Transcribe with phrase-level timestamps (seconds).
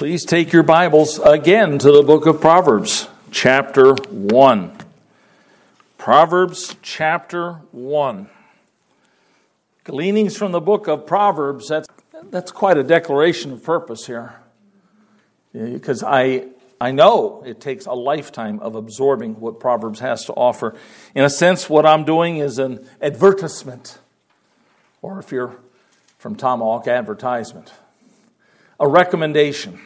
[0.00, 4.72] Please take your Bibles again to the book of Proverbs, chapter 1.
[5.98, 8.30] Proverbs, chapter 1.
[9.84, 11.86] Gleanings from the book of Proverbs, that's,
[12.30, 14.36] that's quite a declaration of purpose here.
[15.52, 16.46] Because I,
[16.80, 20.74] I know it takes a lifetime of absorbing what Proverbs has to offer.
[21.14, 23.98] In a sense, what I'm doing is an advertisement,
[25.02, 25.56] or if you're
[26.16, 27.70] from Tomahawk, advertisement
[28.80, 29.78] a recommendation,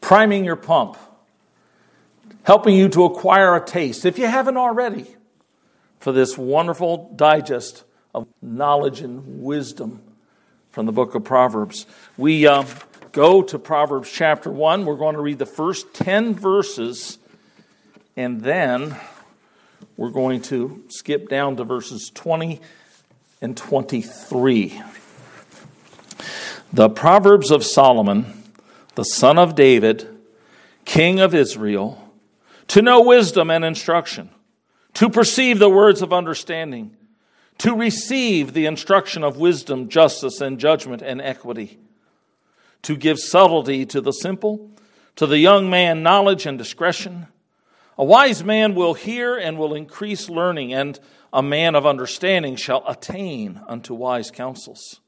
[0.00, 0.96] priming your pump,
[2.44, 5.06] helping you to acquire a taste, if you haven't already,
[5.98, 10.02] for this wonderful digest of knowledge and wisdom
[10.70, 11.86] from the book of Proverbs.
[12.16, 12.64] We uh,
[13.12, 14.84] go to Proverbs chapter 1.
[14.84, 17.18] We're going to read the first 10 verses,
[18.16, 18.96] and then
[19.96, 22.60] we're going to skip down to verses 20
[23.40, 24.82] and 23.
[26.72, 28.42] The Proverbs of Solomon,
[28.96, 30.08] the son of David,
[30.84, 32.02] king of Israel,
[32.68, 34.30] to know wisdom and instruction,
[34.94, 36.96] to perceive the words of understanding,
[37.58, 41.78] to receive the instruction of wisdom, justice, and judgment and equity,
[42.82, 44.70] to give subtlety to the simple,
[45.14, 47.26] to the young man knowledge and discretion.
[47.98, 50.98] A wise man will hear and will increase learning, and
[51.34, 55.00] a man of understanding shall attain unto wise counsels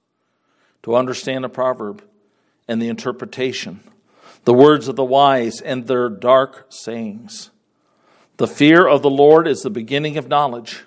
[0.82, 2.02] to understand a proverb
[2.69, 3.80] and the interpretation,
[4.44, 7.50] the words of the wise and their dark sayings.
[8.36, 10.84] The fear of the Lord is the beginning of knowledge,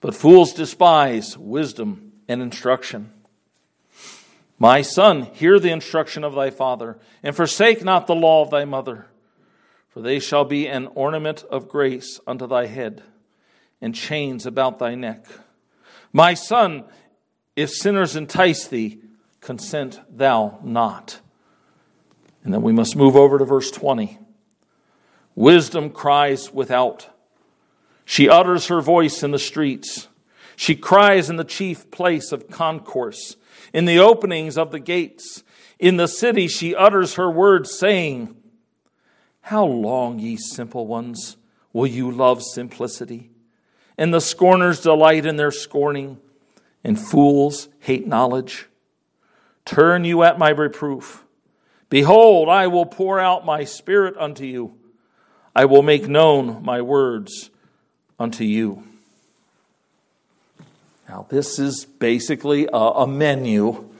[0.00, 3.12] but fools despise wisdom and instruction.
[4.58, 8.64] My son, hear the instruction of thy father, and forsake not the law of thy
[8.64, 9.06] mother,
[9.88, 13.02] for they shall be an ornament of grace unto thy head,
[13.80, 15.26] and chains about thy neck.
[16.12, 16.84] My son,
[17.54, 19.00] if sinners entice thee,
[19.40, 21.20] consent thou not.
[22.44, 24.18] And then we must move over to verse 20.
[25.34, 27.08] Wisdom cries without.
[28.04, 30.08] She utters her voice in the streets.
[30.56, 33.36] She cries in the chief place of concourse,
[33.72, 35.44] in the openings of the gates.
[35.78, 38.34] In the city she utters her words, saying,
[39.42, 41.36] How long, ye simple ones,
[41.72, 43.30] will you love simplicity?
[43.96, 46.18] And the scorners delight in their scorning,
[46.82, 48.66] and fools hate knowledge.
[49.68, 51.22] Turn you at my reproof.
[51.90, 54.72] Behold, I will pour out my spirit unto you.
[55.54, 57.50] I will make known my words
[58.18, 58.82] unto you.
[61.06, 63.90] Now, this is basically a, menu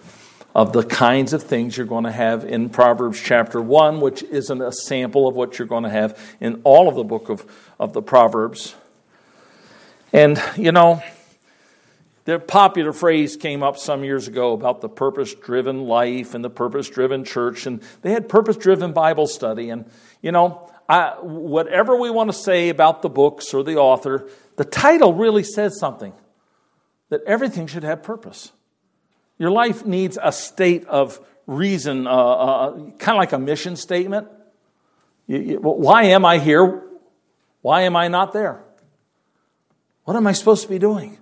[0.55, 4.63] of the kinds of things you're going to have in Proverbs chapter 1, which isn't
[4.63, 7.45] a sample of what you're going to have in all of the book of,
[7.79, 8.75] of the Proverbs.
[10.15, 11.03] And, you know,
[12.29, 16.51] the popular phrase came up some years ago about the purpose driven life and the
[16.51, 19.71] purpose driven church, and they had purpose driven Bible study.
[19.71, 19.91] And,
[20.21, 24.67] you know, I, whatever we want to say about the books or the author, the
[24.67, 26.13] title really says something
[27.09, 28.53] that everything should have purpose.
[29.39, 34.29] Your life needs a state of reason, uh, uh, kind of like a mission statement.
[35.27, 36.83] You, you, why am I here?
[37.63, 38.63] Why am I not there?
[40.05, 41.17] What am I supposed to be doing?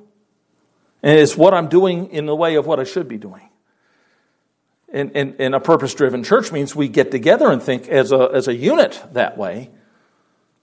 [1.02, 3.48] And it's what I'm doing in the way of what I should be doing.
[4.92, 8.30] And, and, and a purpose driven church means we get together and think as a,
[8.32, 9.70] as a unit that way.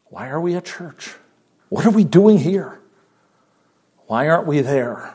[0.05, 1.15] Why are we a church?
[1.69, 2.79] What are we doing here?
[4.07, 5.13] Why aren't we there?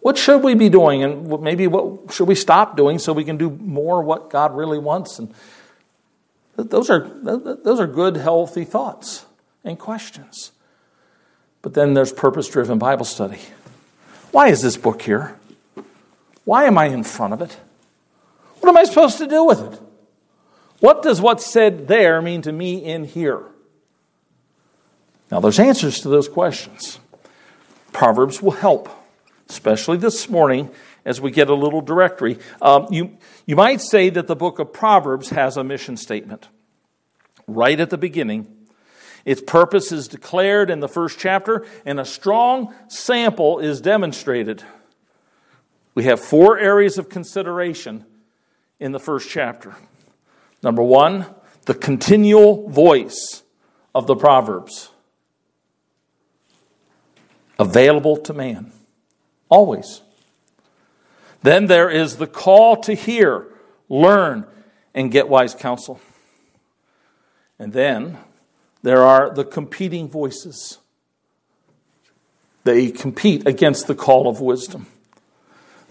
[0.00, 1.02] What should we be doing?
[1.02, 4.78] And maybe what should we stop doing so we can do more what God really
[4.78, 5.18] wants?
[5.18, 5.32] And
[6.56, 9.26] those are, those are good, healthy thoughts
[9.64, 10.52] and questions.
[11.62, 13.38] But then there's purpose driven Bible study.
[14.32, 15.38] Why is this book here?
[16.44, 17.56] Why am I in front of it?
[18.60, 19.80] What am I supposed to do with it?
[20.80, 23.44] What does what's said there mean to me in here?
[25.30, 26.98] Now, there's answers to those questions.
[27.92, 28.88] Proverbs will help,
[29.48, 30.70] especially this morning
[31.04, 32.38] as we get a little directory.
[32.60, 33.16] Um, you,
[33.46, 36.48] you might say that the book of Proverbs has a mission statement.
[37.46, 38.61] Right at the beginning,
[39.24, 44.62] its purpose is declared in the first chapter, and a strong sample is demonstrated.
[45.94, 48.04] We have four areas of consideration
[48.80, 49.76] in the first chapter.
[50.62, 51.26] Number one,
[51.66, 53.42] the continual voice
[53.94, 54.90] of the Proverbs,
[57.58, 58.72] available to man,
[59.48, 60.02] always.
[61.42, 63.46] Then there is the call to hear,
[63.88, 64.46] learn,
[64.94, 66.00] and get wise counsel.
[67.58, 68.18] And then
[68.82, 70.78] there are the competing voices.
[72.64, 74.86] They compete against the call of wisdom.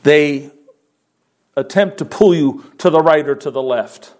[0.03, 0.51] They
[1.55, 4.13] attempt to pull you to the right or to the left.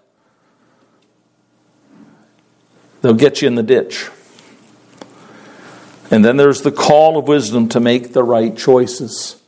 [3.02, 4.08] they'll get you in the ditch.
[6.10, 9.42] And then there's the call of wisdom to make the right choices.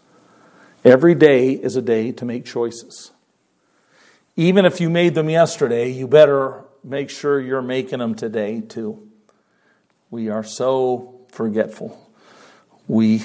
[0.85, 3.12] Every day is a day to make choices.
[4.37, 9.03] Even if you made them yesterday, you better make sure you're making them today too.
[10.14, 12.00] We are so forgetful.
[12.87, 13.25] We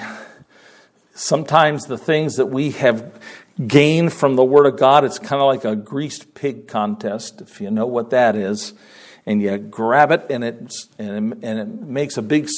[1.13, 3.21] sometimes the things that we have
[3.67, 7.61] gained from the Word of God, it's kind of like a greased pig contest, if
[7.61, 8.73] you know what that is.
[9.27, 12.49] And you grab it, and it, and it, and it makes a big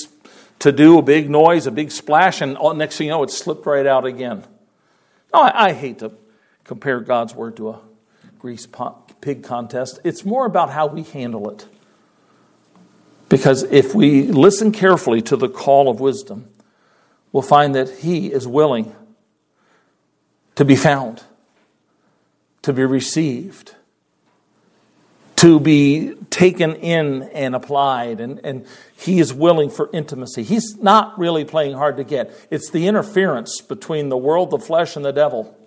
[0.60, 3.66] to do, a big noise, a big splash, and next thing you know, it slipped
[3.66, 4.46] right out again.
[5.34, 6.14] Oh, I, I hate to
[6.64, 7.82] compare God's Word to a
[8.40, 8.74] greased
[9.20, 10.00] pig contest.
[10.06, 11.68] It's more about how we handle it.
[13.32, 16.50] Because if we listen carefully to the call of wisdom,
[17.32, 18.94] we'll find that He is willing
[20.56, 21.24] to be found,
[22.64, 23.74] to be received,
[25.38, 28.20] to be taken in and applied.
[28.20, 28.68] And, and
[28.98, 30.44] He is willing for intimacy.
[30.44, 32.34] He's not really playing hard to get.
[32.52, 35.58] It's the interference between the world, the flesh, and the devil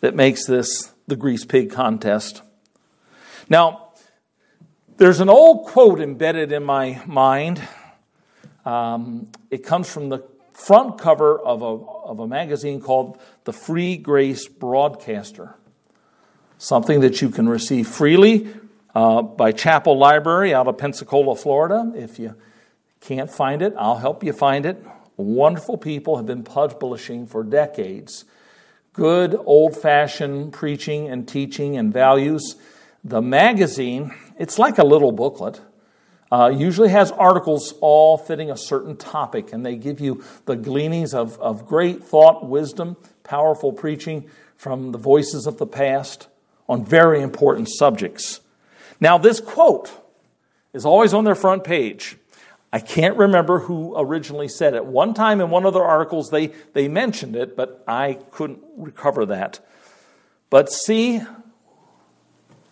[0.00, 2.42] that makes this the grease pig contest.
[3.48, 3.81] Now,
[5.02, 7.60] there's an old quote embedded in my mind.
[8.64, 10.22] Um, it comes from the
[10.52, 15.56] front cover of a, of a magazine called The Free Grace Broadcaster,
[16.56, 18.46] something that you can receive freely
[18.94, 21.92] uh, by Chapel Library out of Pensacola, Florida.
[21.96, 22.36] If you
[23.00, 24.86] can't find it, I'll help you find it.
[25.16, 28.24] Wonderful people have been publishing for decades
[28.92, 32.56] good old fashioned preaching and teaching and values.
[33.04, 35.60] The magazine, it's like a little booklet.
[36.30, 41.12] Uh, usually has articles all fitting a certain topic, and they give you the gleanings
[41.12, 46.28] of, of great thought, wisdom, powerful preaching from the voices of the past
[46.68, 48.40] on very important subjects.
[49.00, 49.90] Now, this quote
[50.72, 52.16] is always on their front page.
[52.72, 54.86] I can't remember who originally said it.
[54.86, 59.26] One time in one of their articles, they, they mentioned it, but I couldn't recover
[59.26, 59.60] that.
[60.48, 61.20] But see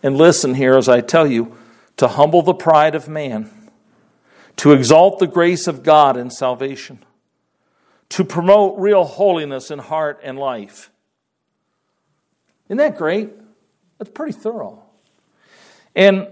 [0.03, 1.57] and listen here as I tell you
[1.97, 3.49] to humble the pride of man,
[4.57, 7.03] to exalt the grace of God in salvation,
[8.09, 10.89] to promote real holiness in heart and life.
[12.67, 13.29] Isn't that great?
[13.97, 14.83] That's pretty thorough.
[15.95, 16.27] And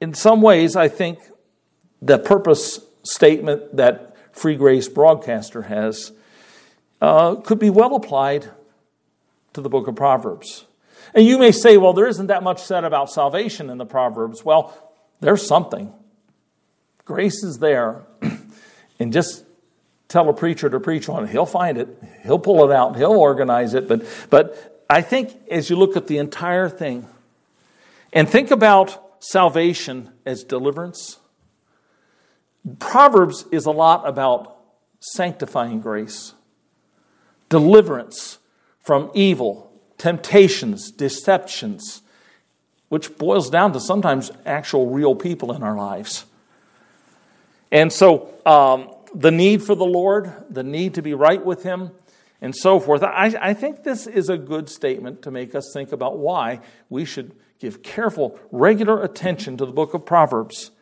[0.00, 1.20] in some ways, I think
[2.00, 6.12] the purpose statement that Free Grace Broadcaster has
[7.00, 8.50] uh, could be well applied
[9.52, 10.64] to the book of Proverbs.
[11.14, 14.44] And you may say, well, there isn't that much said about salvation in the Proverbs.
[14.44, 14.74] Well,
[15.20, 15.92] there's something.
[17.04, 18.02] Grace is there.
[18.98, 19.44] and just
[20.12, 21.30] tell a preacher to preach on it.
[21.30, 21.88] He'll find it,
[22.22, 23.88] he'll pull it out, he'll organize it.
[23.88, 27.08] But, but I think as you look at the entire thing
[28.12, 31.18] and think about salvation as deliverance,
[32.78, 34.56] Proverbs is a lot about
[35.00, 36.34] sanctifying grace,
[37.48, 38.38] deliverance
[38.80, 39.71] from evil,
[40.02, 42.02] temptations, deceptions,
[42.88, 46.24] which boils down to sometimes actual real people in our lives.
[47.70, 51.92] And so, um, the need for the Lord, the need to be right with Him,
[52.40, 53.04] and so forth.
[53.04, 56.58] I, I think this is a good statement to make us think about why
[56.90, 60.72] we should give careful, regular attention to the book of Proverbs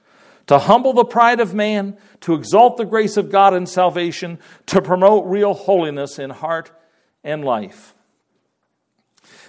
[0.46, 4.81] to humble the pride of man, to exalt the grace of God in salvation, to
[4.81, 6.72] promote real holiness in heart
[7.22, 7.94] and life.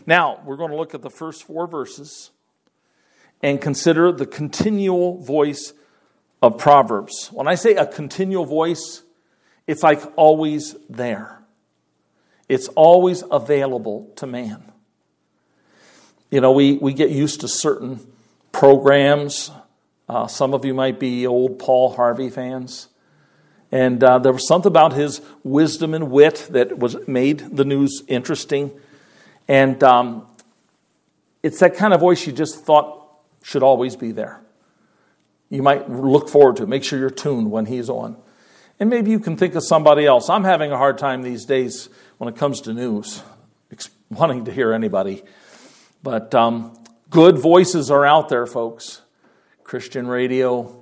[0.05, 2.31] Now, we're going to look at the first four verses
[3.41, 5.73] and consider the continual voice
[6.41, 7.29] of Proverbs.
[7.31, 9.03] When I say a continual voice,
[9.67, 11.39] it's like always there,
[12.49, 14.71] it's always available to man.
[16.29, 17.99] You know, we, we get used to certain
[18.51, 19.51] programs
[20.11, 22.89] uh, some of you might be old Paul Harvey fans.
[23.71, 28.03] And uh, there was something about his wisdom and wit that was made the news
[28.09, 28.71] interesting.
[29.51, 30.27] And um,
[31.43, 33.05] it's that kind of voice you just thought
[33.43, 34.39] should always be there.
[35.49, 36.69] You might look forward to it.
[36.69, 38.15] Make sure you're tuned when he's on.
[38.79, 40.29] And maybe you can think of somebody else.
[40.29, 43.23] I'm having a hard time these days when it comes to news,
[44.09, 45.21] wanting to hear anybody.
[46.01, 49.01] But um, good voices are out there, folks.
[49.65, 50.80] Christian radio.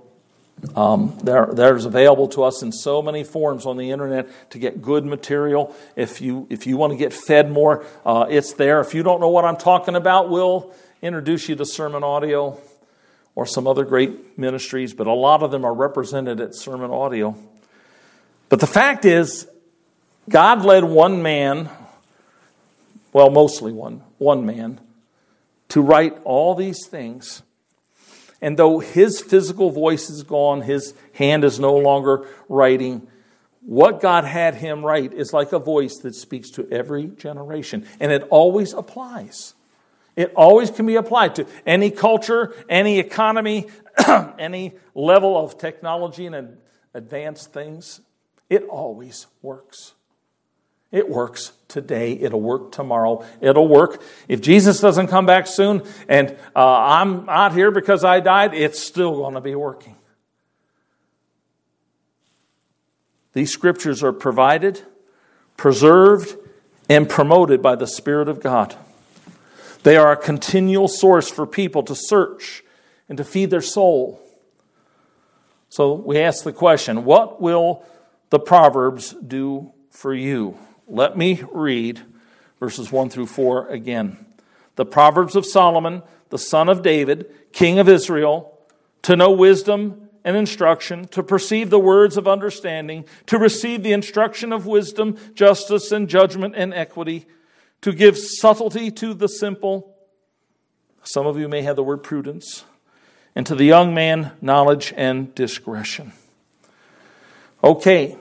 [0.76, 4.82] Um, there, there's available to us in so many forms on the internet to get
[4.82, 5.74] good material.
[5.96, 8.82] If you if you want to get fed more, uh, it's there.
[8.82, 12.60] If you don't know what I'm talking about, we'll introduce you to sermon audio
[13.36, 14.94] or some other great ministries.
[14.94, 17.36] But a lot of them are represented at sermon audio.
[18.50, 19.48] But the fact is,
[20.28, 21.70] God led one man,
[23.14, 24.82] well, mostly one one man,
[25.70, 27.44] to write all these things
[28.42, 33.08] And though his physical voice is gone, his hand is no longer writing,
[33.62, 37.86] what God had him write is like a voice that speaks to every generation.
[38.00, 39.54] And it always applies.
[40.16, 43.68] It always can be applied to any culture, any economy,
[44.40, 46.58] any level of technology and
[46.94, 48.02] advanced things.
[48.50, 49.94] It always works.
[50.92, 52.14] It works today.
[52.14, 53.24] It'll work tomorrow.
[53.42, 54.02] It'll work.
[54.28, 58.80] If Jesus doesn't come back soon and uh, I'm out here because I died, it's
[58.80, 59.96] still going to be working.
[63.34, 64.82] These scriptures are provided,
[65.56, 66.36] preserved,
[66.90, 68.76] and promoted by the Spirit of God.
[69.84, 72.64] They are a continual source for people to search
[73.08, 74.20] and to feed their soul.
[75.70, 77.86] So we ask the question what will
[78.32, 80.58] the Proverbs do for you?
[80.90, 82.02] Let me read
[82.60, 84.26] verses 1 through 4 again.
[84.76, 88.58] The Proverbs of Solomon, the son of David, king of Israel,
[89.04, 94.52] to know wisdom and instruction, to perceive the words of understanding, to receive the instruction
[94.52, 97.28] of wisdom, justice, and judgment and equity,
[97.82, 99.96] to give subtlety to the simple.
[101.04, 102.66] Some of you may have the word prudence.
[103.36, 106.14] And to the young man, knowledge and discretion.
[107.64, 108.18] Okay,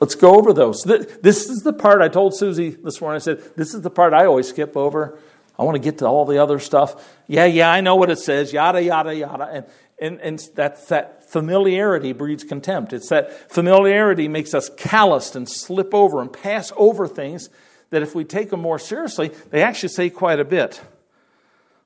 [0.00, 0.82] Let's go over those.
[0.84, 3.16] This is the part I told Susie this morning.
[3.16, 5.18] I said, This is the part I always skip over.
[5.58, 7.04] I want to get to all the other stuff.
[7.26, 9.44] Yeah, yeah, I know what it says, yada, yada, yada.
[9.44, 9.66] And,
[9.98, 12.92] and, and that's that familiarity breeds contempt.
[12.92, 17.50] It's that familiarity makes us calloused and slip over and pass over things
[17.90, 20.80] that if we take them more seriously, they actually say quite a bit.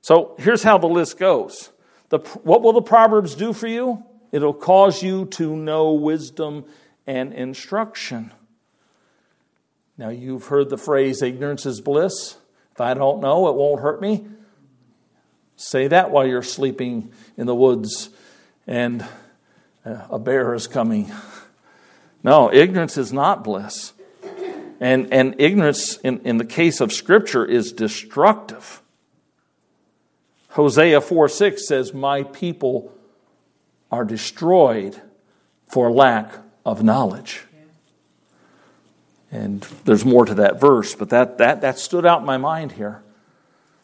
[0.01, 1.71] So here's how the list goes.
[2.09, 4.03] The, what will the Proverbs do for you?
[4.31, 6.65] It'll cause you to know wisdom
[7.05, 8.31] and instruction.
[9.97, 12.37] Now, you've heard the phrase, ignorance is bliss.
[12.71, 14.25] If I don't know, it won't hurt me.
[15.55, 18.09] Say that while you're sleeping in the woods
[18.65, 19.05] and
[19.85, 21.11] uh, a bear is coming.
[22.23, 23.93] No, ignorance is not bliss.
[24.79, 28.81] And, and ignorance, in, in the case of Scripture, is destructive.
[30.49, 32.93] Hosea 4 6 says, My people
[33.91, 35.01] are destroyed
[35.67, 36.33] for lack
[36.65, 37.43] of knowledge.
[39.31, 42.73] And there's more to that verse, but that, that, that stood out in my mind
[42.73, 43.01] here.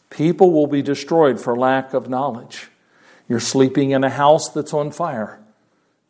[0.08, 2.68] People will be destroyed for lack of knowledge.
[3.28, 5.40] You're sleeping in a house that's on fire.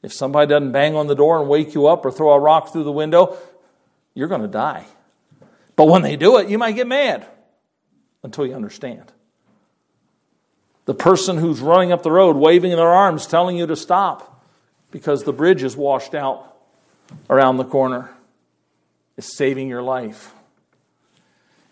[0.02, 2.72] If somebody doesn't bang on the door and wake you up or throw a rock
[2.72, 3.36] through the window,
[4.14, 4.86] you're going to die.
[5.76, 7.26] But when they do it, you might get mad
[8.22, 9.12] until you understand.
[10.84, 14.44] The person who's running up the road waving their arms telling you to stop
[14.90, 16.49] because the bridge is washed out
[17.28, 18.10] around the corner
[19.16, 20.32] is saving your life.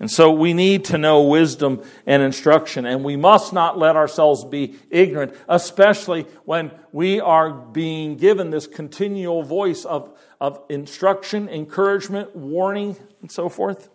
[0.00, 4.44] And so we need to know wisdom and instruction, and we must not let ourselves
[4.44, 12.36] be ignorant, especially when we are being given this continual voice of, of instruction, encouragement,
[12.36, 13.88] warning, and so forth.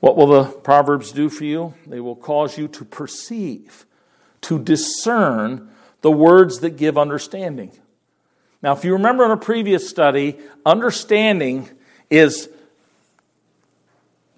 [0.00, 1.74] What will the Proverbs do for you?
[1.86, 3.86] They will cause you to perceive,
[4.42, 7.72] to discern the words that give understanding.
[8.62, 11.68] Now, if you remember in a previous study, understanding
[12.10, 12.48] is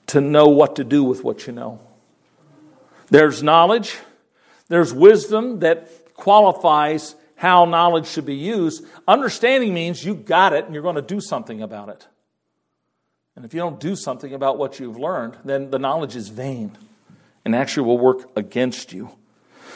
[0.08, 1.80] to know what to do with what you know.
[3.08, 3.98] There's knowledge,
[4.68, 8.84] there's wisdom that qualifies how knowledge should be used.
[9.08, 12.06] Understanding means you got it and you're going to do something about it.
[13.34, 16.76] And if you don't do something about what you've learned, then the knowledge is vain
[17.44, 19.10] and actually will work against you.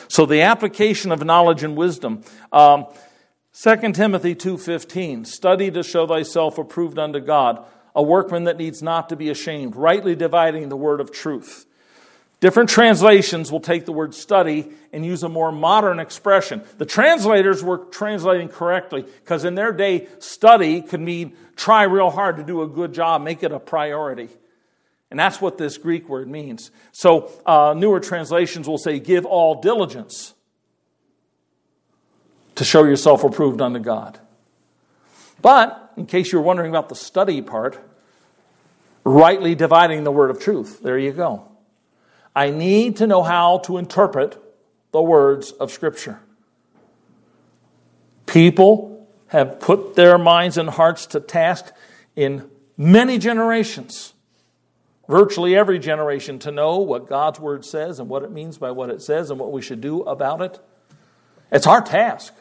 [0.09, 2.23] So the application of knowledge and wisdom.
[2.53, 2.87] Um,
[3.57, 9.09] 2 Timothy 2:15 Study to show thyself approved unto God, a workman that needs not
[9.11, 11.65] to be ashamed, rightly dividing the word of truth.
[12.41, 16.63] Different translations will take the word study and use a more modern expression.
[16.79, 22.39] The translators were translating correctly because in their day, study could mean try real hard
[22.39, 24.31] to do a good job, make it a priority.
[25.13, 26.73] And that's what this Greek word means.
[26.91, 30.34] So, uh, newer translations will say, give all diligence
[32.57, 34.19] to show yourself approved unto God.
[35.43, 37.79] But, in case you're wondering about the study part,
[39.05, 40.81] rightly dividing the word of truth.
[40.83, 41.49] There you go.
[42.35, 44.39] I need to know how to interpret
[44.93, 46.21] the words of Scripture.
[48.27, 51.73] People have put their minds and hearts to task
[52.17, 54.15] in many generations,
[55.09, 58.91] virtually every generation, to know what God's Word says and what it means by what
[58.91, 60.59] it says and what we should do about it.
[61.53, 62.35] It's our task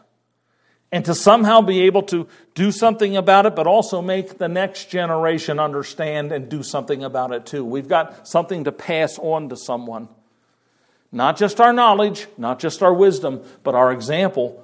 [0.93, 4.91] and to somehow be able to do something about it, but also make the next
[4.91, 7.65] generation understand and do something about it too.
[7.65, 10.07] We've got something to pass on to someone.
[11.11, 14.63] Not just our knowledge, not just our wisdom, but our example.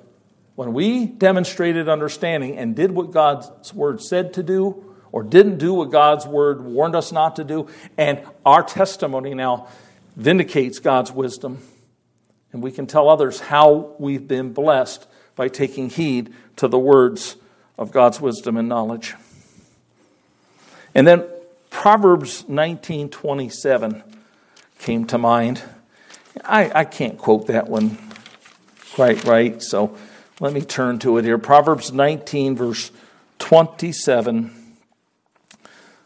[0.53, 5.73] When we demonstrated understanding and did what God's word said to do, or didn't do
[5.73, 9.67] what God's word warned us not to do, and our testimony now
[10.15, 11.57] vindicates God's wisdom,
[12.53, 15.07] and we can tell others how we've been blessed
[15.39, 17.37] by taking heed to the words
[17.77, 19.15] of God's wisdom and knowledge.
[20.93, 21.23] And then
[21.69, 24.03] Proverbs 19:27
[24.79, 25.61] came to mind.
[26.43, 27.97] I, I can't quote that one
[28.95, 29.95] quite right, so
[30.41, 31.37] let me turn to it here.
[31.37, 32.91] Proverbs 19, verse
[33.37, 34.53] 27.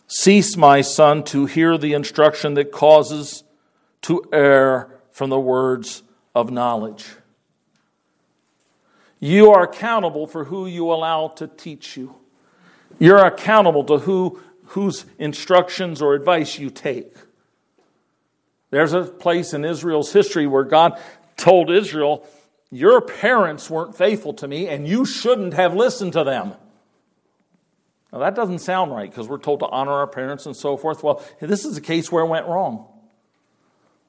[0.05, 3.43] Cease, my son, to hear the instruction that causes
[4.03, 6.03] to err from the words
[6.35, 7.07] of knowledge.
[9.23, 12.13] You are accountable for who you allow to teach you.
[12.99, 17.13] You're accountable to who, whose instructions or advice you take.
[18.69, 20.99] There's a place in Israel's history where God
[21.37, 22.27] told Israel,
[22.69, 26.55] Your parents weren't faithful to me, and you shouldn't have listened to them.
[28.11, 31.01] Now, that doesn't sound right because we're told to honor our parents and so forth.
[31.01, 32.87] Well, this is a case where it went wrong.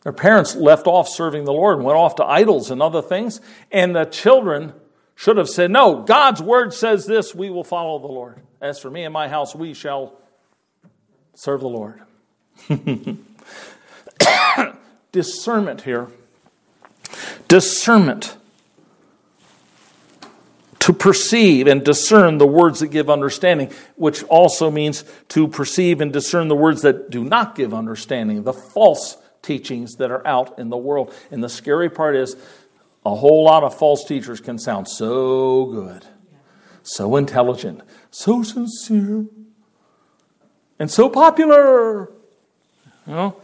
[0.02, 3.40] Their parents left off serving the Lord and went off to idols and other things,
[3.70, 4.72] and the children
[5.16, 8.40] should have said, No, God's word says this, we will follow the Lord.
[8.60, 10.14] As for me and my house, we shall
[11.34, 12.00] serve the Lord.
[15.12, 16.08] Discernment here.
[17.46, 18.36] Discernment
[20.84, 26.12] to perceive and discern the words that give understanding, which also means to perceive and
[26.12, 30.68] discern the words that do not give understanding, the false teachings that are out in
[30.68, 31.14] the world.
[31.30, 32.36] And the scary part is
[33.04, 36.06] a whole lot of false teachers can sound so good,
[36.82, 39.26] so intelligent, so sincere,
[40.78, 42.10] and so popular.
[43.06, 43.36] You know,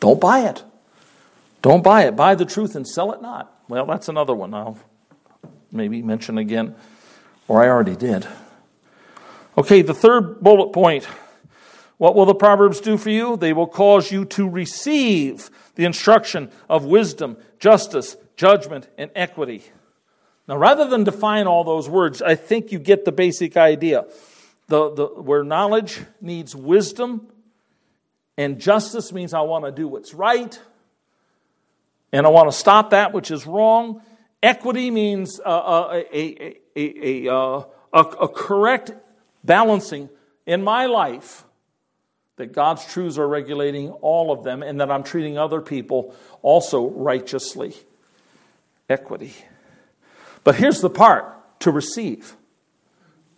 [0.00, 0.62] don't buy it.
[1.62, 2.16] Don't buy it.
[2.16, 3.52] Buy the truth and sell it not.
[3.68, 4.52] Well, that's another one.
[4.54, 4.78] I'll
[5.72, 6.74] maybe mention again,
[7.48, 8.26] or I already did.
[9.56, 11.06] Okay, the third bullet point.
[11.98, 13.36] What will the Proverbs do for you?
[13.36, 19.62] They will cause you to receive the instruction of wisdom, justice, judgment, and equity.
[20.48, 24.06] Now, rather than define all those words, I think you get the basic idea.
[24.68, 27.28] The, the, where knowledge needs wisdom,
[28.38, 30.58] and justice means I want to do what's right,
[32.12, 34.00] and I want to stop that which is wrong,
[34.42, 38.90] Equity means uh, uh a, a, a, uh, a, a correct
[39.44, 40.08] balancing
[40.46, 41.44] in my life
[42.36, 46.88] that God's truths are regulating all of them and that I'm treating other people also
[46.88, 47.74] righteously.
[48.90, 49.32] Equity.
[50.44, 52.36] But here's the part to receive.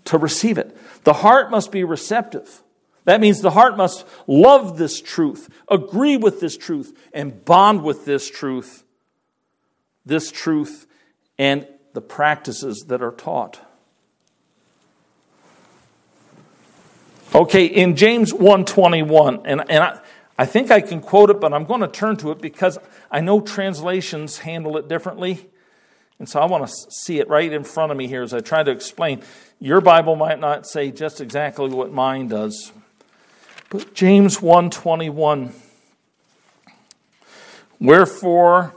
[0.06, 0.76] To receive it.
[1.04, 2.62] The heart must be receptive.
[3.04, 8.04] That means the heart must love this truth, agree with this truth, and bond with
[8.04, 8.84] this truth.
[10.06, 10.86] This truth
[11.38, 13.60] and the practices that are taught.
[17.34, 20.00] Okay, in James 121, and, and I,
[20.38, 22.78] I think I can quote it, but I'm going to turn to it because
[23.10, 25.48] I know translations handle it differently.
[26.18, 28.40] And so I want to see it right in front of me here as I
[28.40, 29.22] try to explain.
[29.58, 32.72] Your Bible might not say just exactly what mine does.
[33.70, 35.52] But James 121
[37.82, 38.76] Wherefore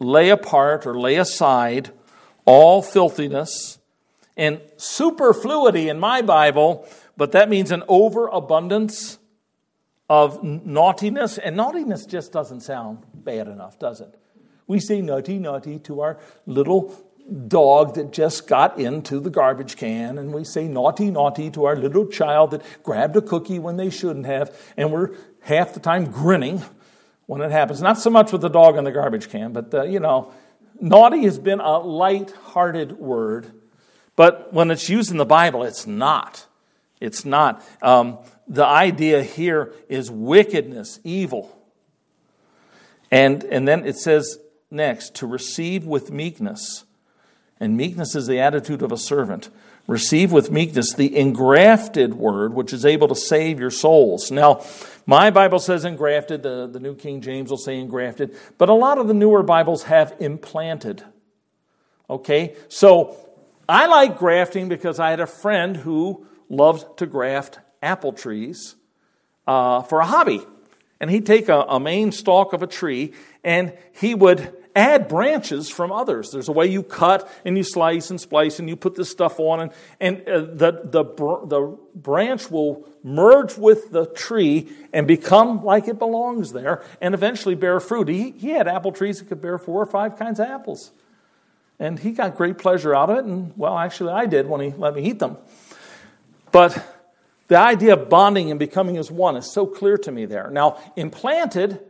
[0.00, 1.92] lay apart or lay aside
[2.44, 3.78] all filthiness
[4.36, 9.19] and superfluity in my Bible, but that means an overabundance
[10.10, 11.38] of naughtiness.
[11.38, 14.12] And naughtiness just doesn't sound bad enough, does it?
[14.66, 16.94] We say naughty, naughty to our little
[17.46, 21.76] dog that just got into the garbage can, and we say naughty, naughty to our
[21.76, 25.10] little child that grabbed a cookie when they shouldn't have, and we're
[25.42, 26.60] half the time grinning
[27.26, 27.80] when it happens.
[27.80, 30.32] Not so much with the dog in the garbage can, but, you know,
[30.80, 33.52] naughty has been a light-hearted word,
[34.16, 36.46] but when it's used in the Bible, it's not.
[37.00, 37.64] It's not.
[37.80, 38.18] Um,
[38.50, 41.56] the idea here is wickedness, evil.
[43.10, 44.38] And, and then it says
[44.70, 46.84] next, to receive with meekness.
[47.60, 49.50] And meekness is the attitude of a servant.
[49.86, 54.30] Receive with meekness the engrafted word, which is able to save your souls.
[54.30, 54.64] Now,
[55.06, 58.98] my Bible says engrafted, the, the New King James will say engrafted, but a lot
[58.98, 61.04] of the newer Bibles have implanted.
[62.08, 62.56] Okay?
[62.68, 63.16] So
[63.68, 68.76] I like grafting because I had a friend who loved to graft apple trees
[69.46, 70.40] uh, for a hobby.
[71.00, 73.12] And he'd take a, a main stalk of a tree
[73.42, 76.30] and he would add branches from others.
[76.30, 79.40] There's a way you cut and you slice and splice and you put this stuff
[79.40, 81.04] on, and, and uh, the, the,
[81.46, 87.54] the branch will merge with the tree and become like it belongs there and eventually
[87.54, 88.08] bear fruit.
[88.08, 90.92] He, he had apple trees that could bear four or five kinds of apples.
[91.78, 94.70] And he got great pleasure out of it, and well, actually, I did when he
[94.76, 95.38] let me eat them.
[96.52, 96.99] But
[97.50, 100.50] the idea of bonding and becoming as one is so clear to me there.
[100.52, 101.80] Now, implanted,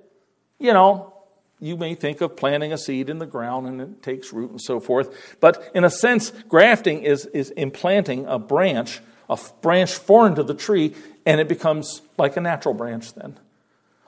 [0.59, 1.13] you know,
[1.61, 4.61] you may think of planting a seed in the ground and it takes root and
[4.61, 5.37] so forth.
[5.39, 10.55] But in a sense, grafting is, is implanting a branch, a branch foreign to the
[10.55, 10.95] tree,
[11.27, 13.39] and it becomes like a natural branch then.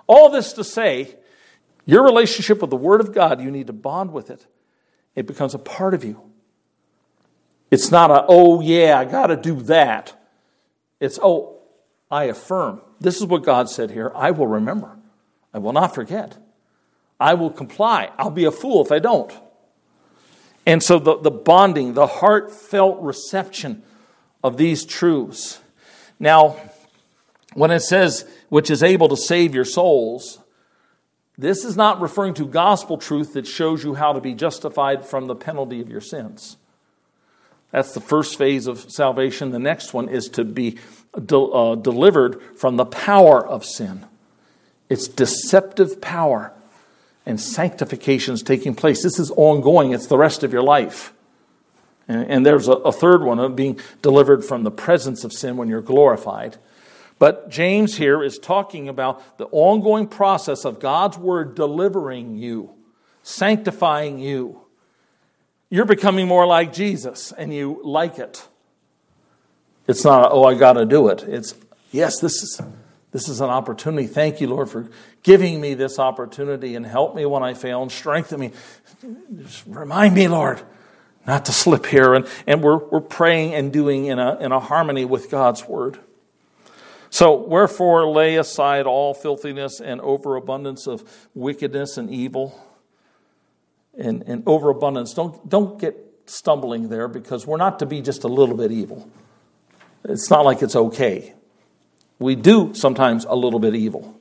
[0.07, 1.17] All this to say,
[1.85, 4.47] your relationship with the Word of God, you need to bond with it.
[5.15, 6.19] It becomes a part of you.
[7.71, 10.19] It's not a, oh, yeah, I got to do that.
[11.03, 11.59] It's, oh,
[12.13, 12.81] I affirm.
[13.01, 14.13] This is what God said here.
[14.15, 14.97] I will remember.
[15.53, 16.39] I will not forget.
[17.19, 18.13] I will comply.
[18.19, 19.33] I'll be a fool if I don't.
[20.65, 23.83] And so the, the bonding, the heartfelt reception
[24.45, 25.59] of these truths.
[26.21, 26.57] Now,
[27.55, 30.39] when it says, which is able to save your souls,
[31.37, 35.27] this is not referring to gospel truth that shows you how to be justified from
[35.27, 36.59] the penalty of your sins.
[37.73, 39.51] That's the first phase of salvation.
[39.51, 40.79] The next one is to be
[41.25, 44.07] de- uh, delivered from the power of sin.
[44.89, 46.53] It's deceptive power
[47.25, 49.03] and sanctification is taking place.
[49.03, 51.13] This is ongoing, it's the rest of your life.
[52.09, 55.57] And, and there's a, a third one of being delivered from the presence of sin
[55.57, 56.59] when you're glorified.
[57.19, 62.71] But James here is talking about the ongoing process of God's word delivering you,
[63.23, 64.62] sanctifying you.
[65.73, 68.47] You're becoming more like Jesus and you like it.
[69.89, 71.23] It's not, oh, I got to do it.
[71.23, 71.55] It's,
[71.91, 72.61] yes, this is
[73.11, 74.07] this is an opportunity.
[74.07, 74.91] Thank you, Lord, for
[75.23, 78.51] giving me this opportunity and help me when I fail and strengthen me.
[79.35, 80.61] Just remind me, Lord,
[81.27, 82.13] not to slip here.
[82.13, 85.99] And, and we're, we're praying and doing in a, in a harmony with God's word.
[87.09, 91.03] So, wherefore, lay aside all filthiness and overabundance of
[91.35, 92.63] wickedness and evil.
[93.99, 95.13] And, and overabundance.
[95.13, 99.11] Don't, don't get stumbling there because we're not to be just a little bit evil.
[100.05, 101.35] It's not like it's okay.
[102.19, 104.19] We do sometimes a little bit evil.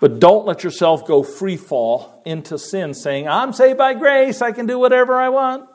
[0.00, 4.52] But don't let yourself go free fall into sin saying, I'm saved by grace, I
[4.52, 5.68] can do whatever I want.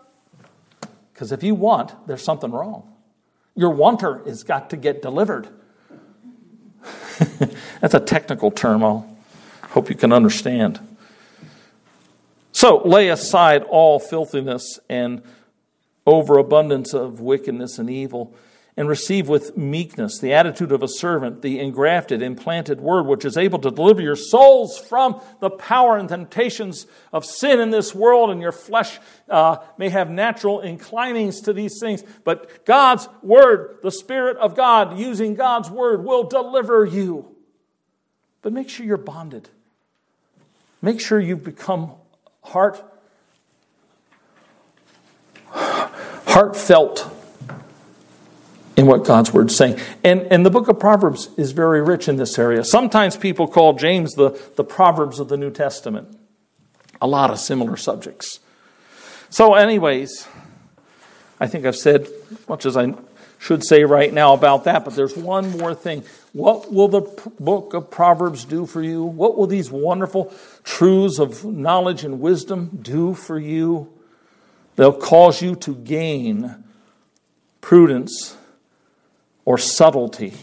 [1.13, 2.89] Because if you want, there's something wrong.
[3.55, 5.47] Your wanter has got to get delivered.
[7.81, 8.83] That's a technical term.
[8.83, 9.03] I
[9.67, 10.79] hope you can understand.
[12.63, 15.21] So lay aside all filthiness and
[16.07, 18.33] overabundance of wickedness and evil
[18.77, 23.35] and receive with meekness the attitude of a servant, the engrafted, implanted word, which is
[23.35, 28.29] able to deliver your souls from the power and temptations of sin in this world.
[28.29, 28.97] And your flesh
[29.27, 34.97] uh, may have natural inclinings to these things, but God's word, the Spirit of God,
[34.97, 37.35] using God's word, will deliver you.
[38.41, 39.49] But make sure you're bonded.
[40.81, 41.95] Make sure you've become
[42.43, 42.83] heart
[45.47, 47.09] heartfelt
[48.75, 49.79] in what God's word is saying.
[50.03, 52.63] And, and the book of Proverbs is very rich in this area.
[52.63, 56.17] Sometimes people call James the, the Proverbs of the New Testament.
[57.01, 58.39] A lot of similar subjects.
[59.29, 60.27] So, anyways,
[61.39, 62.07] I think I've said
[62.47, 62.93] much as I
[63.43, 66.01] should say right now about that, but there's one more thing.
[66.31, 67.01] What will the
[67.41, 69.03] book of Proverbs do for you?
[69.03, 73.91] What will these wonderful truths of knowledge and wisdom do for you?
[74.77, 76.63] They'll cause you to gain
[77.59, 78.37] prudence
[79.43, 80.35] or subtlety.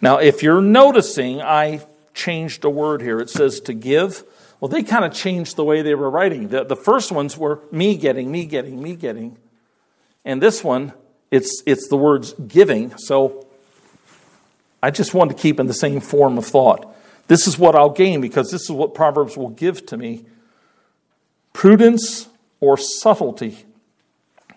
[0.00, 3.18] Now, if you're noticing, I changed a word here.
[3.18, 4.22] It says to give.
[4.60, 6.46] Well, they kind of changed the way they were writing.
[6.46, 9.36] The, the first ones were me getting, me getting, me getting.
[10.24, 10.92] And this one,
[11.30, 12.96] it's, it's the words giving.
[12.98, 13.46] So
[14.82, 16.94] I just wanted to keep in the same form of thought.
[17.28, 20.24] This is what I'll gain because this is what Proverbs will give to me
[21.52, 22.28] prudence
[22.60, 23.64] or subtlety.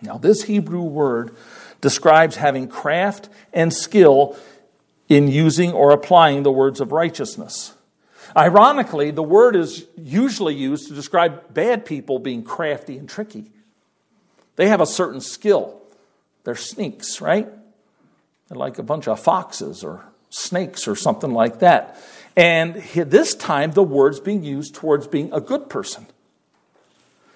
[0.02, 1.34] Now, this Hebrew word
[1.80, 4.36] describes having craft and skill
[5.08, 7.74] in using or applying the words of righteousness.
[8.36, 13.50] Ironically, the word is usually used to describe bad people being crafty and tricky.
[14.56, 15.79] They have a certain skill.
[16.44, 17.48] They're sneaks, right?
[18.48, 21.96] They're like a bunch of foxes or snakes or something like that.
[22.36, 26.06] And this time, the word's being used towards being a good person.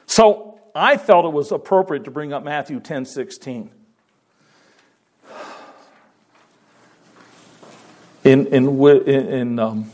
[0.07, 3.71] So I felt it was appropriate to bring up Matthew 10 16.
[8.25, 8.67] in, in,
[9.09, 9.91] in um,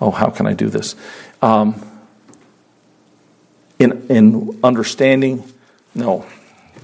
[0.00, 0.94] oh, how can I do this?
[1.42, 1.82] Um,
[3.78, 5.44] in, in understanding?
[5.94, 6.24] No.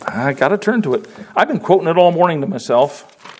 [0.06, 1.06] I got to turn to it.
[1.36, 3.34] I've been quoting it all morning to myself,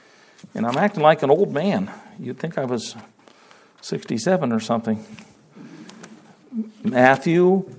[0.55, 1.91] and I'm acting like an old man.
[2.19, 2.97] You'd think I was
[3.81, 5.05] 67 or something.
[6.83, 7.75] Matthew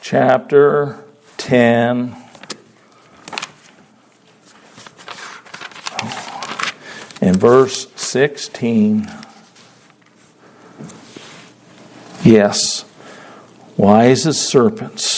[0.00, 1.04] chapter
[1.38, 2.16] 10.
[7.20, 9.10] And verse 16.
[12.22, 12.84] Yes,
[13.76, 15.17] wise as serpents,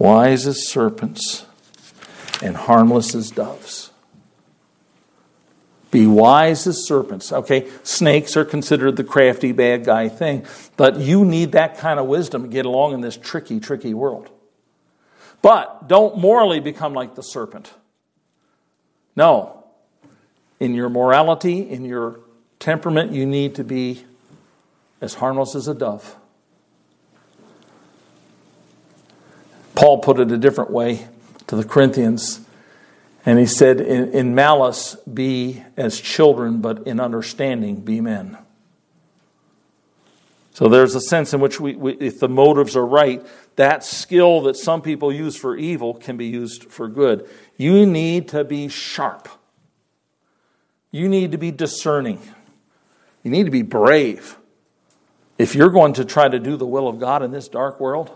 [0.00, 1.44] wise as serpents,
[2.42, 3.90] and harmless as doves.
[5.90, 7.30] Be wise as serpents.
[7.30, 10.46] Okay, snakes are considered the crafty bad guy thing,
[10.78, 14.30] but you need that kind of wisdom to get along in this tricky, tricky world.
[15.42, 17.70] But don't morally become like the serpent.
[19.14, 19.64] No.
[20.60, 22.20] In your morality, in your
[22.58, 24.04] temperament, you need to be
[25.02, 26.16] as harmless as a dove.
[29.80, 31.08] Paul put it a different way
[31.46, 32.40] to the Corinthians
[33.24, 38.36] and he said, in, in, malice, be as children, but in understanding, be men.
[40.52, 44.42] So there's a sense in which, we, we, if the motives are right, that skill
[44.42, 47.26] that some people use for evil can be used for good.
[47.56, 49.30] You need to be sharp.
[50.90, 52.20] You need to be discerning.
[53.22, 54.36] You need to be brave.
[55.38, 58.14] If you're going to try to do the will of God in this dark world,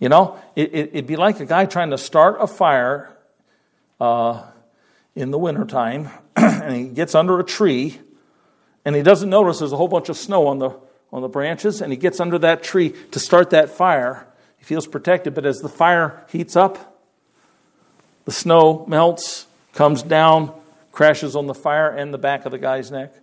[0.00, 3.14] you know, it, it, would be like a guy trying to start a fire
[4.00, 4.42] uh,
[5.14, 8.00] in the wintertime, and he gets under a tree,
[8.84, 10.70] and he doesn't notice there's a whole bunch of snow on the,
[11.12, 14.26] on the branches, and he gets under that tree to start that fire.
[14.56, 16.98] He feels protected, but as the fire heats up,
[18.24, 20.54] the snow melts, comes down,
[20.92, 23.14] crashes on the fire and the back of the guy's neck.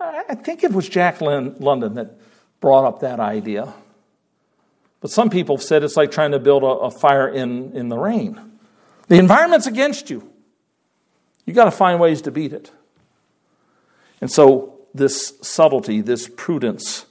[0.00, 2.18] I think it was Jack London that
[2.60, 3.72] brought up that idea.
[5.02, 7.88] But some people have said it's like trying to build a, a fire in, in
[7.88, 8.40] the rain.
[9.08, 10.32] The environment's against you.
[11.44, 12.70] You've got to find ways to beat it.
[14.20, 17.06] And so, this subtlety, this prudence.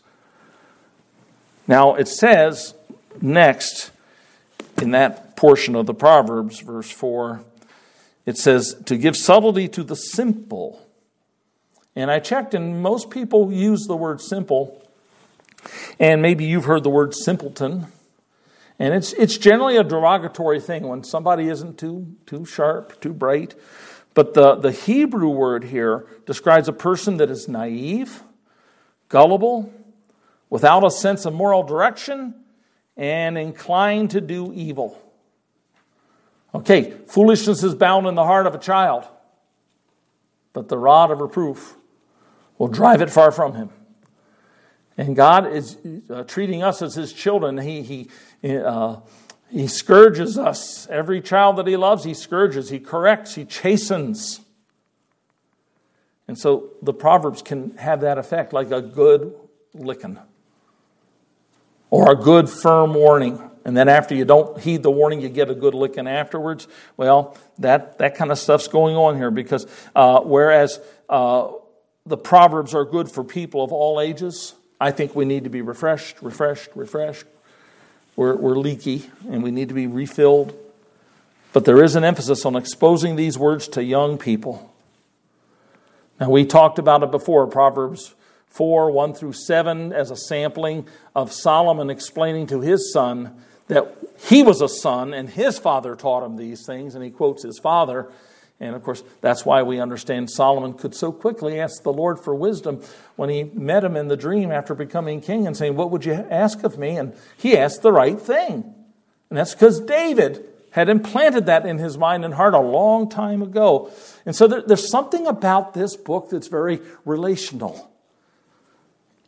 [1.67, 2.73] Now, it says
[3.21, 3.91] next
[4.81, 7.43] in that portion of the Proverbs, verse 4,
[8.25, 10.87] it says, to give subtlety to the simple.
[11.95, 14.81] And I checked, and most people use the word simple.
[15.99, 17.87] And maybe you've heard the word simpleton.
[18.79, 23.53] And it's, it's generally a derogatory thing when somebody isn't too, too sharp, too bright.
[24.13, 28.23] But the, the Hebrew word here describes a person that is naive,
[29.07, 29.71] gullible,
[30.49, 32.33] without a sense of moral direction,
[32.97, 34.99] and inclined to do evil.
[36.53, 39.07] Okay, foolishness is bound in the heart of a child,
[40.51, 41.77] but the rod of reproof
[42.57, 43.69] will drive it far from him.
[44.97, 45.77] And God is
[46.09, 47.57] uh, treating us as His children.
[47.57, 47.81] He,
[48.43, 48.97] he, uh,
[49.49, 50.87] he scourges us.
[50.89, 54.41] Every child that He loves, He scourges, He corrects, He chastens.
[56.27, 59.33] And so the Proverbs can have that effect, like a good
[59.73, 60.17] licking
[61.91, 63.41] or a good firm warning.
[63.63, 66.67] And then after you don't heed the warning, you get a good licking afterwards.
[66.97, 71.51] Well, that, that kind of stuff's going on here because uh, whereas uh,
[72.05, 75.61] the Proverbs are good for people of all ages, I think we need to be
[75.61, 77.27] refreshed, refreshed, refreshed.
[78.15, 80.57] We're, we're leaky and we need to be refilled.
[81.53, 84.73] But there is an emphasis on exposing these words to young people.
[86.19, 88.15] Now, we talked about it before Proverbs
[88.47, 94.41] 4 1 through 7 as a sampling of Solomon explaining to his son that he
[94.41, 98.07] was a son and his father taught him these things, and he quotes his father.
[98.61, 102.35] And of course, that's why we understand Solomon could so quickly ask the Lord for
[102.35, 102.79] wisdom
[103.15, 106.13] when he met him in the dream after becoming king and saying, What would you
[106.13, 106.95] ask of me?
[106.95, 108.75] And he asked the right thing.
[109.29, 113.41] And that's because David had implanted that in his mind and heart a long time
[113.41, 113.91] ago.
[114.27, 117.91] And so there, there's something about this book that's very relational.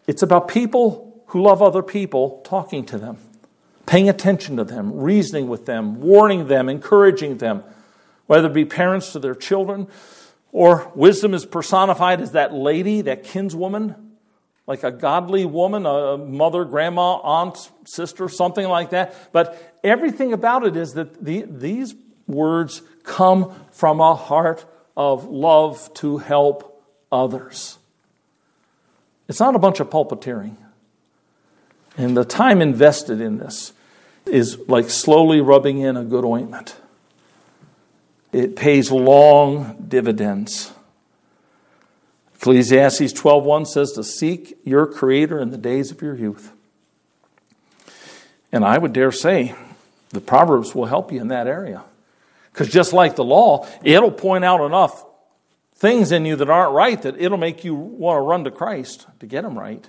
[0.06, 3.18] It's about people who love other people talking to them,
[3.88, 7.64] paying attention to them, reasoning with them, warning them, encouraging them
[8.28, 9.88] whether it be parents to their children,
[10.52, 13.96] or wisdom is personified as that lady, that kinswoman,
[14.68, 19.34] like a godly woman, a mother, grandma, aunt, sister, something like that.
[19.34, 21.96] But everything about it is that the, these
[22.28, 26.82] words come from a heart of love to help
[27.12, 27.78] others.
[29.28, 30.56] It's not a bunch of pulpiteering.
[31.98, 33.74] And the time invested in this
[34.26, 36.76] is like slowly rubbing in a good ointment.
[38.34, 40.74] It pays long dividends.
[42.36, 46.52] Ecclesiastes 12:1 says to seek your creator in the days of your youth.
[48.52, 49.56] And I would dare say
[50.10, 51.84] the Proverbs will help you in that area.
[52.52, 55.06] Because just like the law, it'll point out enough
[55.76, 59.08] things in you that aren't right that it'll make you want to run to Christ
[59.20, 59.88] to get them right.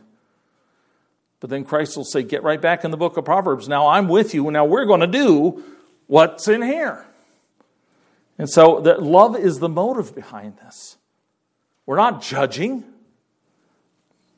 [1.41, 3.69] But then Christ will say, Get right back in the book of Proverbs.
[3.69, 4.51] Now I'm with you.
[4.51, 5.63] Now we're going to do
[6.07, 7.07] what's in here.
[8.39, 10.97] And so that love is the motive behind this.
[11.87, 12.85] We're not judging,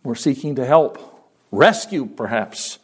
[0.02, 0.98] we're seeking to help,
[1.50, 2.78] rescue perhaps,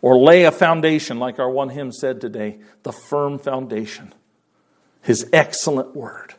[0.00, 4.12] or lay a foundation, like our one hymn said today the firm foundation.
[5.02, 6.34] His excellent word.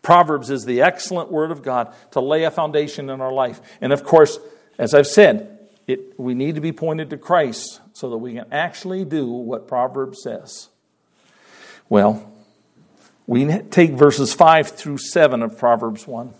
[0.00, 3.60] Proverbs is the excellent word of God to lay a foundation in our life.
[3.80, 4.38] And of course,
[4.78, 8.46] as I've said, it, we need to be pointed to Christ so that we can
[8.52, 10.68] actually do what Proverbs says.
[11.88, 12.30] Well,
[13.28, 16.34] we take verses 5 through 7 of Proverbs 1.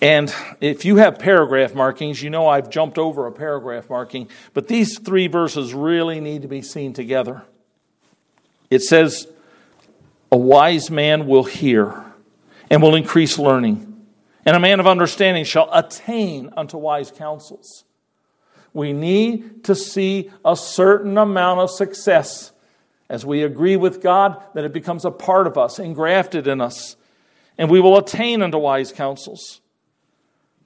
[0.00, 4.68] And if you have paragraph markings, you know I've jumped over a paragraph marking, but
[4.68, 7.42] these three verses really need to be seen together.
[8.70, 9.28] It says,
[10.32, 12.02] A wise man will hear
[12.70, 13.92] and will increase learning
[14.44, 17.84] and a man of understanding shall attain unto wise counsels.
[18.72, 22.51] We need to see a certain amount of success
[23.08, 26.96] as we agree with God that it becomes a part of us, engrafted in us,
[27.58, 29.60] and we will attain unto wise counsels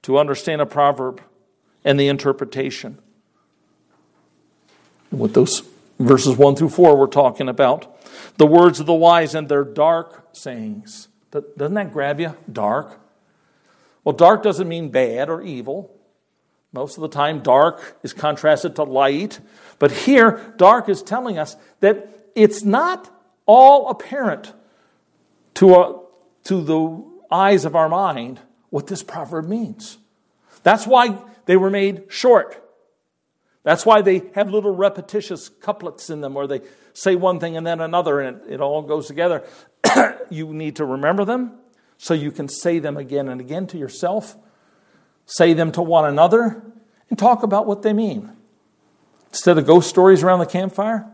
[0.03, 1.21] to understand a proverb
[1.83, 2.99] and the interpretation.
[5.09, 5.63] What those
[5.99, 7.93] verses 1 through 4 we're talking about.
[8.37, 11.07] The words of the wise and their dark sayings.
[11.31, 12.35] Doesn't that grab you?
[12.51, 12.99] Dark.
[14.03, 15.93] Well, dark doesn't mean bad or evil.
[16.71, 19.39] Most of the time, dark is contrasted to light.
[19.79, 23.09] But here, dark is telling us that it's not
[23.47, 24.53] all apparent
[25.55, 25.99] to, a, uh,
[26.43, 29.97] to the eyes of our mind what this proverb means.
[30.61, 32.63] That's why they were made short.
[33.63, 36.61] That's why they have little repetitious couplets in them where they
[36.93, 39.43] say one thing and then another and it, it all goes together.
[40.29, 41.57] you need to remember them
[41.97, 44.37] so you can say them again and again to yourself,
[45.25, 46.63] say them to one another,
[47.09, 48.31] and talk about what they mean.
[49.29, 51.11] Instead of ghost stories around the campfire,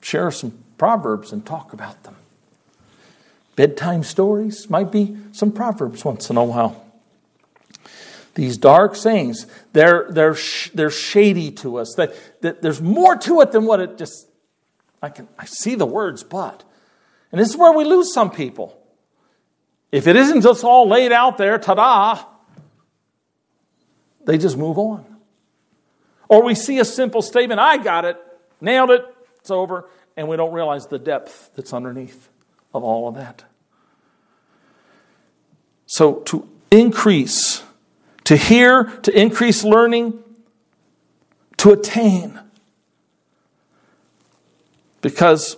[0.00, 2.16] share some proverbs and talk about them.
[3.56, 6.84] Bedtime stories might be some proverbs once in a while.
[8.34, 10.36] These dark sayings, they're, they're,
[10.72, 11.94] they're shady to us.
[11.96, 12.06] They,
[12.40, 14.28] they, there's more to it than what it just,
[15.02, 16.62] I, can, I see the words, but.
[17.32, 18.80] And this is where we lose some people.
[19.90, 22.24] If it isn't just all laid out there, ta da,
[24.24, 25.04] they just move on.
[26.28, 28.18] Or we see a simple statement, I got it,
[28.60, 29.02] nailed it,
[29.48, 32.28] it's over, and we don't realize the depth that's underneath
[32.74, 33.44] of all of that.
[35.86, 37.62] So to increase,
[38.24, 40.22] to hear, to increase learning,
[41.56, 42.38] to attain.
[45.00, 45.56] Because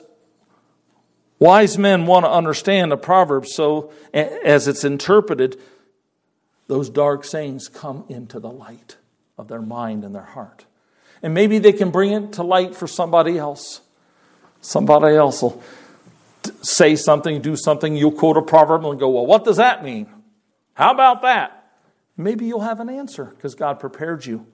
[1.41, 5.61] Wise men want to understand the proverb so, as it's interpreted,
[6.69, 8.99] those dark sayings come into the light
[9.37, 10.67] of their mind and their heart.
[11.23, 13.81] And maybe they can bring it to light for somebody else.
[14.61, 15.63] Somebody else will
[16.63, 20.09] say something, do something, you'll quote a proverb and go, Well, what does that mean?
[20.75, 21.73] How about that?
[22.17, 24.47] Maybe you'll have an answer because God prepared you.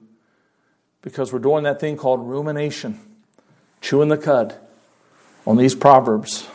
[1.01, 2.99] Because we're doing that thing called rumination,
[3.81, 4.57] chewing the cud
[5.45, 6.47] on these proverbs.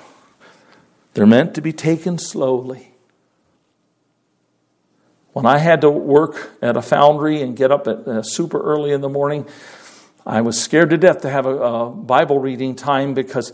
[1.14, 2.92] They're meant to be taken slowly.
[5.32, 8.92] When I had to work at a foundry and get up at uh, super early
[8.92, 9.46] in the morning,
[10.24, 13.52] I was scared to death to have a, a, Bible reading time because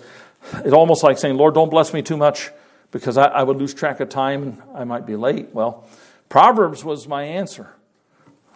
[0.65, 2.51] it almost like saying, Lord, don't bless me too much
[2.91, 5.49] because I, I would lose track of time and I might be late.
[5.53, 5.89] Well,
[6.29, 7.69] Proverbs was my answer.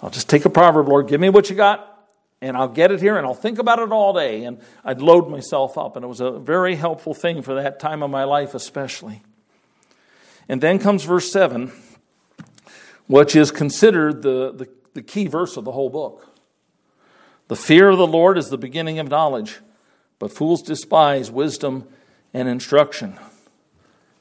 [0.02, 1.88] I'll just take a proverb, Lord, give me what you got,
[2.40, 4.44] and I'll get it here and I'll think about it all day.
[4.44, 5.96] And I'd load myself up.
[5.96, 9.22] And it was a very helpful thing for that time of my life, especially.
[10.48, 11.72] And then comes verse 7,
[13.06, 16.31] which is considered the, the, the key verse of the whole book.
[17.52, 19.58] The fear of the Lord is the beginning of knowledge,
[20.18, 21.86] but fools despise wisdom
[22.32, 23.18] and instruction.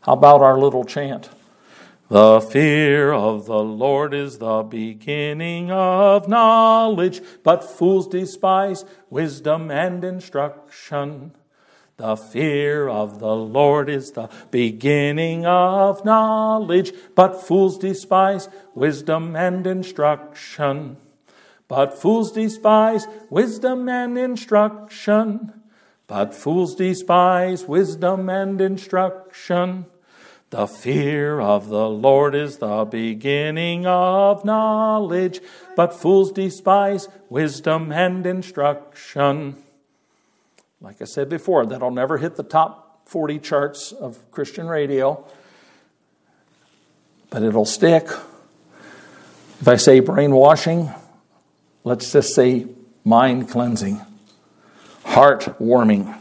[0.01, 1.29] How about our little chant?
[2.09, 10.03] The fear of the Lord is the beginning of knowledge, but fools despise wisdom and
[10.03, 11.31] instruction.
[11.95, 19.65] The fear of the Lord is the beginning of knowledge, but fools despise wisdom and
[19.65, 20.97] instruction.
[21.71, 25.53] But fools despise wisdom and instruction.
[26.05, 29.85] But fools despise wisdom and instruction.
[30.49, 35.39] The fear of the Lord is the beginning of knowledge,
[35.77, 39.55] but fools despise wisdom and instruction.
[40.81, 45.25] Like I said before, that'll never hit the top 40 charts of Christian radio,
[47.29, 48.07] but it'll stick.
[49.61, 50.89] If I say brainwashing,
[51.83, 52.67] let's just say
[53.03, 54.01] mind cleansing,
[55.03, 56.13] heart warming.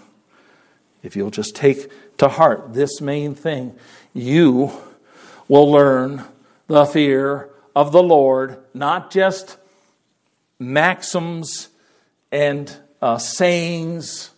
[1.02, 3.74] If you'll just take to heart this main thing,
[4.12, 4.72] you
[5.48, 6.24] will learn
[6.66, 9.56] the fear of the Lord, not just
[10.58, 11.68] maxims
[12.30, 14.30] and uh, sayings,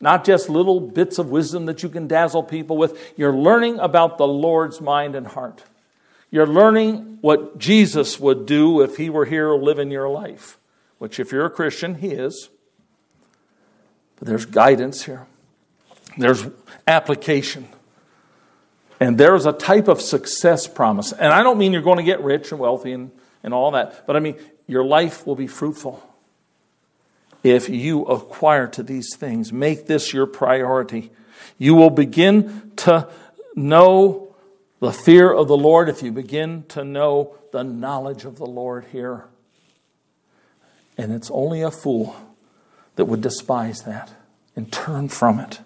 [0.00, 3.14] not just little bits of wisdom that you can dazzle people with.
[3.16, 5.62] You're learning about the Lord's mind and heart.
[6.34, 10.58] You're learning what Jesus would do if he were here living your life,
[10.98, 12.48] which, if you're a Christian, he is.
[14.16, 15.28] But there's guidance here,
[16.18, 16.44] there's
[16.88, 17.68] application.
[18.98, 21.12] And there's a type of success promise.
[21.12, 23.12] And I don't mean you're going to get rich and wealthy and,
[23.44, 24.34] and all that, but I mean
[24.66, 26.02] your life will be fruitful
[27.44, 29.52] if you acquire to these things.
[29.52, 31.12] Make this your priority.
[31.58, 33.08] You will begin to
[33.54, 34.23] know
[34.84, 38.84] the fear of the Lord if you begin to know the knowledge of the Lord
[38.92, 39.24] here.
[40.98, 42.14] And it's only a fool
[42.96, 44.12] that would despise that
[44.54, 45.60] and turn from it.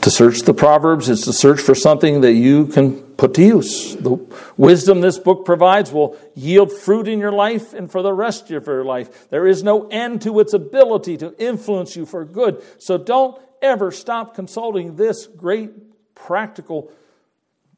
[0.00, 3.94] To search the Proverbs is to search for something that you can put to use.
[3.96, 4.18] The
[4.56, 8.66] wisdom this book provides will yield fruit in your life and for the rest of
[8.66, 9.28] your life.
[9.28, 12.62] There is no end to its ability to influence you for good.
[12.78, 16.90] So don't ever stop consulting this great practical,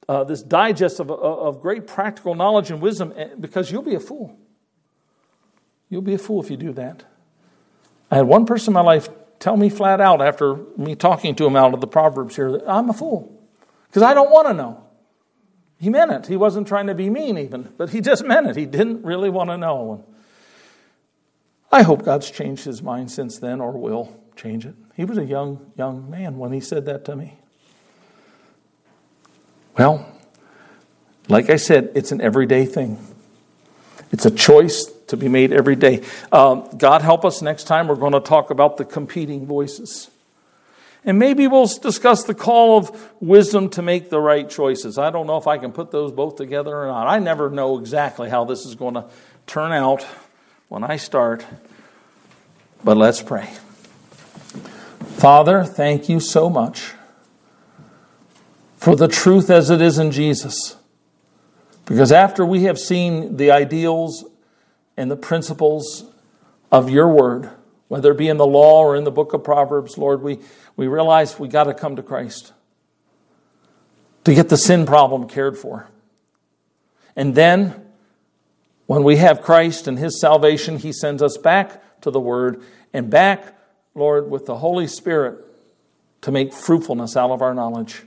[0.09, 4.01] uh, this digest of, of great practical knowledge and wisdom eh, because you'll be a
[4.01, 4.37] fool.
[5.89, 7.05] You'll be a fool if you do that.
[8.11, 11.47] I had one person in my life tell me flat out after me talking to
[11.47, 13.43] him out of the Proverbs here that I'm a fool
[13.89, 14.85] because I don't want to know.
[15.79, 16.27] He meant it.
[16.27, 18.55] He wasn't trying to be mean, even, but he just meant it.
[18.55, 20.05] He didn't really want to know.
[21.73, 24.75] I hope God's changed his mind since then or will change it.
[24.95, 27.39] He was a young, young man when he said that to me.
[29.79, 30.07] Well,
[31.29, 32.99] like I said, it's an everyday thing.
[34.11, 36.03] It's a choice to be made every day.
[36.31, 40.11] Um, God help us next time, we're going to talk about the competing voices.
[41.05, 44.99] And maybe we'll discuss the call of wisdom to make the right choices.
[44.99, 47.09] I don't know if I can put those both together or not.
[47.09, 49.07] I never know exactly how this is going to
[49.47, 50.07] turn out
[50.69, 51.45] when I start.
[52.85, 53.49] But let's pray.
[55.17, 56.93] Father, thank you so much
[58.83, 60.77] for the truth as it is in Jesus.
[61.87, 64.25] Because after we have seen the ideals
[64.97, 66.05] and the principles
[66.73, 67.49] of your word,
[67.87, 70.41] whether it be in the law or in the book of Proverbs, Lord, we,
[70.75, 72.55] we realize we got to come to Christ
[74.25, 75.89] to get the sin problem cared for.
[77.15, 77.87] And then,
[78.87, 83.09] when we have Christ and His salvation, He sends us back to the Word and
[83.09, 83.57] back,
[83.95, 85.39] Lord, with the Holy Spirit
[86.23, 88.03] to make fruitfulness out of our knowledge.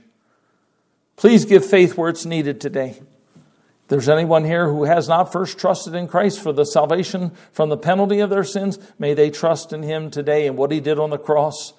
[1.16, 5.58] Please give faith where it's needed today If there's anyone here who has not first
[5.58, 9.72] trusted in Christ for the salvation from the penalty of their sins, may they trust
[9.72, 11.72] in Him today and what He did on the cross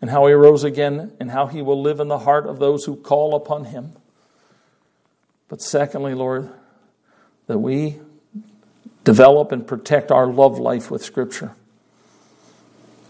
[0.00, 2.84] and how He rose again and how He will live in the heart of those
[2.84, 3.92] who call upon Him.
[5.48, 6.48] But secondly, Lord,
[7.48, 7.98] that we
[9.02, 11.56] develop and protect our love life with Scripture.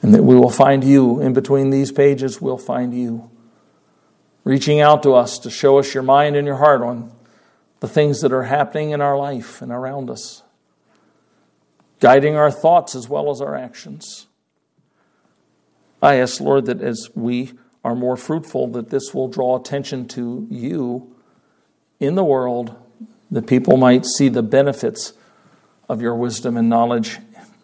[0.00, 3.30] And that we will find you in between these pages, we'll find you
[4.50, 7.08] reaching out to us to show us your mind and your heart on
[7.78, 10.42] the things that are happening in our life and around us,
[12.00, 14.26] guiding our thoughts as well as our actions.
[16.02, 17.52] I ask, Lord, that as we
[17.84, 21.14] are more fruitful, that this will draw attention to you
[22.00, 22.74] in the world,
[23.30, 25.12] that people might see the benefits
[25.88, 27.18] of your wisdom and knowledge,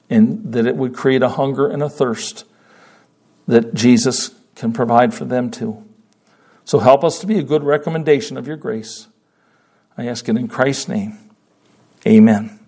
[0.09, 2.45] and that it would create a hunger and a thirst
[3.49, 5.86] that Jesus can provide for them too.
[6.67, 9.07] So help us to be a good recommendation of your grace.
[9.97, 11.17] I ask it in Christ's name.
[12.05, 12.66] Amen.